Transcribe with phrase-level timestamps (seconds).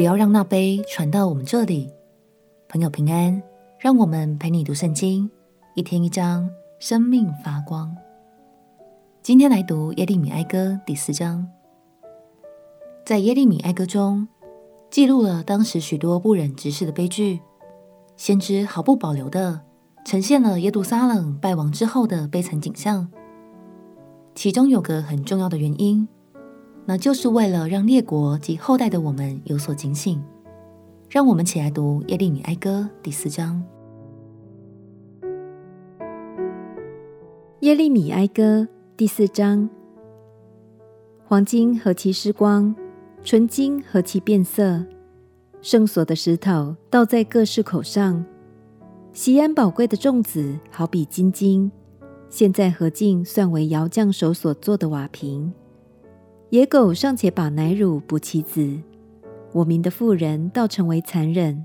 [0.00, 1.92] 不要让那杯传到我们这里。
[2.70, 3.42] 朋友平安，
[3.78, 5.30] 让我们陪你读圣经，
[5.74, 6.48] 一天一章，
[6.78, 7.94] 生命发光。
[9.22, 11.46] 今天来读耶利米哀歌第四章。
[13.04, 14.26] 在耶利米哀歌中，
[14.90, 17.42] 记录了当时许多不忍直视的悲剧，
[18.16, 19.60] 先知毫不保留地
[20.06, 23.06] 呈现了耶路撒冷败亡之后的悲惨景象。
[24.34, 26.08] 其中有个很重要的原因，
[26.90, 30.20] 那就是为了让列国及后代的我们有所警醒。
[31.08, 33.62] 让我们起来读耶利米哀歌第四章。
[37.60, 39.70] 耶利米哀歌第四章：
[41.24, 42.74] 黄金何其失光，
[43.22, 44.84] 纯金何其变色。
[45.62, 48.24] 圣所的石头倒在各市口上，
[49.12, 51.70] 西安宝贵的粽子好比金晶，
[52.28, 55.52] 现在何竟算为窑匠手所做的瓦瓶？
[56.50, 58.76] 野狗尚且把奶乳补其子。
[59.52, 61.64] 我民的妇人倒成为残忍，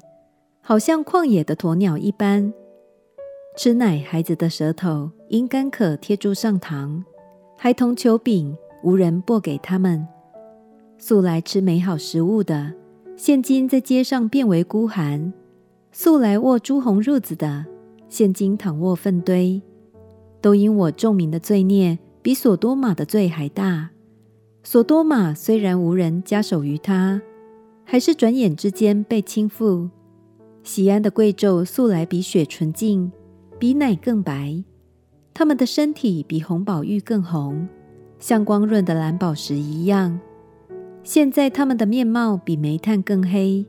[0.61, 2.53] 好像旷野的鸵鸟一般。
[3.58, 7.03] 吃奶孩子的舌头因干渴贴住上膛，
[7.58, 10.08] 孩童求饼，无人拨给他们。
[10.99, 12.72] 素来吃美好食物的，
[13.17, 15.33] 现今在街上变为孤寒；
[15.92, 17.66] 素来握朱红褥子的，
[18.08, 19.59] 现今躺卧粪堆。
[20.42, 23.89] 都因我众民的罪孽比所多玛的罪还大。
[24.66, 27.21] 所多玛虽然无人加手于他。
[27.88, 29.89] 还是转眼之间被倾覆。
[30.63, 33.11] 锡安的贵胄素来比雪纯净，
[33.59, 34.63] 比奶更白。
[35.36, 37.67] 他们的身体比红宝玉更红，
[38.17, 40.19] 像光润的蓝宝石一样。
[41.03, 43.63] 现在他们的面貌比煤炭更黑，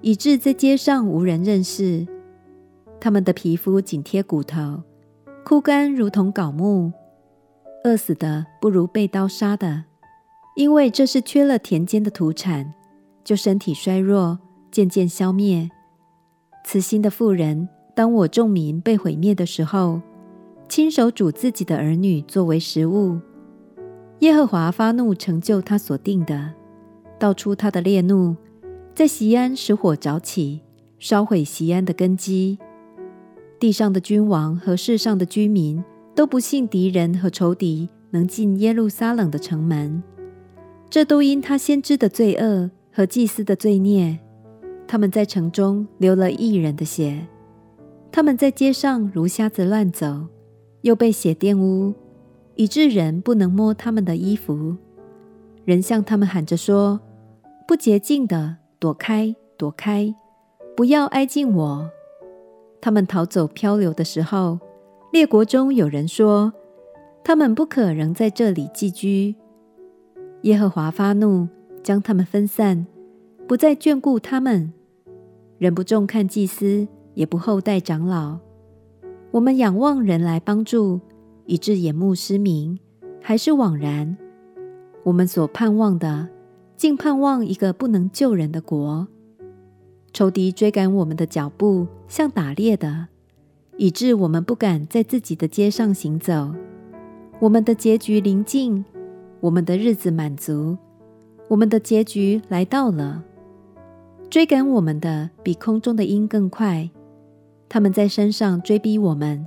[0.00, 2.06] 以致在街上无人认识。
[3.00, 4.84] 他们的皮肤紧贴骨头，
[5.44, 6.92] 枯干如同槁木。
[7.82, 9.84] 饿死的不如被刀杀的，
[10.58, 12.74] 因为这是缺了田间的土产。
[13.22, 14.36] 就身体衰弱，
[14.72, 15.70] 渐渐消灭。
[16.64, 20.00] 慈心的妇人，当我众民被毁灭的时候，
[20.68, 23.20] 亲手煮自己的儿女作为食物。
[24.18, 26.54] 耶和华发怒，成就他所定的，
[27.20, 28.34] 道出他的烈怒，
[28.96, 30.62] 在锡安使火着起，
[30.98, 32.58] 烧毁锡安的根基。
[33.60, 35.84] 地上的君王和世上的居民
[36.16, 40.02] 都不信敌人和仇敌能进耶路撒冷的城门，
[40.90, 42.70] 这都因他先知的罪恶。
[42.90, 44.18] 和祭司的罪孽，
[44.88, 47.28] 他们在城中流了一人的血，
[48.10, 50.26] 他们在街上如瞎子乱走，
[50.80, 51.94] 又被血玷污，
[52.56, 54.74] 以致人不能摸他们的衣服。
[55.64, 57.00] 人向他们喊着说
[57.68, 60.12] ：“不洁净的，躲开，躲开，
[60.76, 61.88] 不要挨近我。”
[62.82, 64.58] 他们逃走漂流的时候，
[65.12, 66.52] 列国中有人说
[67.22, 69.36] ：“他们不可仍在这里寄居。”
[70.42, 71.48] 耶和华发怒。
[71.80, 72.86] 将他们分散，
[73.46, 74.74] 不再眷顾他们，
[75.56, 78.40] 人不重看祭司，也不厚待长老。
[79.30, 81.00] 我们仰望人来帮助，
[81.46, 82.78] 以致眼目失明，
[83.22, 84.18] 还是枉然。
[85.04, 86.28] 我们所盼望的，
[86.76, 89.08] 竟盼望一个不能救人的国。
[90.12, 93.06] 仇敌追赶我们的脚步，像打猎的，
[93.78, 96.52] 以致我们不敢在自己的街上行走。
[97.38, 98.84] 我们的结局临近，
[99.40, 100.76] 我们的日子满足。
[101.48, 103.22] 我们的结局来到了，
[104.28, 106.90] 追赶我们的比空中的鹰更快。
[107.68, 109.46] 他们在山上追逼我们，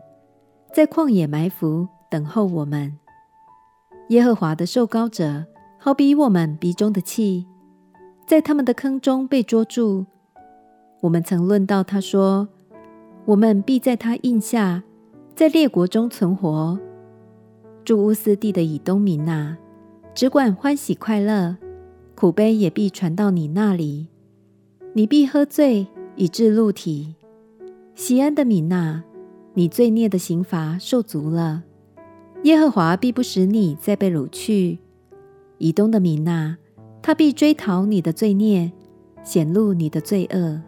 [0.74, 2.98] 在旷野埋伏等候我们。
[4.10, 5.46] 耶和华的受膏者
[5.78, 7.46] 好比我们鼻中的气，
[8.26, 10.06] 在他们的坑中被捉住。
[11.02, 12.48] 我们曾论到他说：
[13.26, 14.84] 我们必在他印下，
[15.36, 16.80] 在列国中存活。
[17.84, 19.58] 住乌斯地的以东民哪，
[20.14, 21.58] 只管欢喜快乐。
[22.14, 24.08] 苦悲也必传到你那里，
[24.94, 27.16] 你必喝醉，以致露体。
[27.96, 29.04] 西安的米娜，
[29.56, 31.64] 你罪孽的刑罚受足了，
[32.44, 34.78] 耶和华必不使你再被掳去。
[35.58, 36.58] 以东的米娜，
[37.02, 38.72] 他必追讨你的罪孽，
[39.24, 40.62] 显露你的罪恶。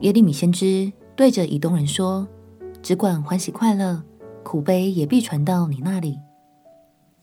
[0.00, 2.26] 耶利米先知对着以东人说
[2.80, 4.02] ：“只管欢喜快乐，
[4.42, 6.20] 苦悲也必传到你那里。”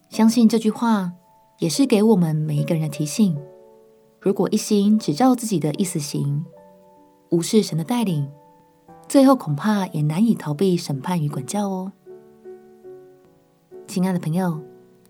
[0.09, 1.13] 相信这句话
[1.59, 3.37] 也是给我们每一个人的提醒。
[4.21, 6.45] 如果一心只照自己的意思行，
[7.29, 8.29] 无视神的带领，
[9.07, 11.91] 最后恐怕也难以逃避审判与管教哦。
[13.85, 14.59] 亲爱的朋友，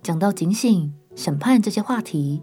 [0.03, 2.42] 讲到警醒、审判这些话题，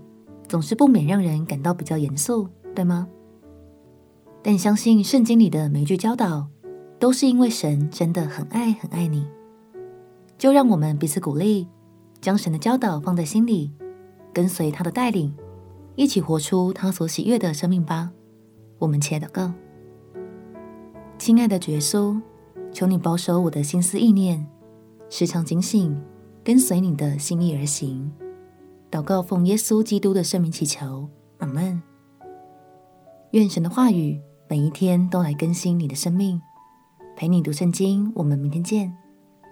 [0.49, 3.09] 总是不免让人感到比较严肃，对吗？
[4.43, 6.49] 但相信圣经里的每一句教导，
[6.99, 9.27] 都是因为神真的很爱很爱你。
[10.45, 11.67] 就让我们彼此鼓励。
[12.21, 13.73] 将神的教导放在心里，
[14.31, 15.35] 跟随他的带领，
[15.97, 18.11] 一起活出他所喜悦的生命吧。
[18.79, 19.51] 我们且祷告，
[21.17, 22.21] 亲爱的耶稣，
[22.75, 24.47] 求你保守我的心思意念，
[25.09, 25.99] 时常警醒，
[26.45, 28.13] 跟随你的心意而行。
[28.91, 31.09] 祷告奉耶稣基督的圣名祈求，
[31.39, 31.81] 阿门。
[33.31, 34.21] 愿神的话语
[34.51, 36.39] 每一天都来更新你的生命，
[37.17, 38.13] 陪你读圣经。
[38.15, 38.95] 我们明天见。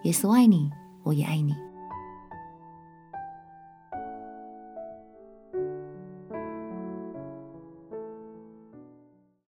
[0.02, 0.70] 耶稣爱你，
[1.02, 1.71] 我也爱你。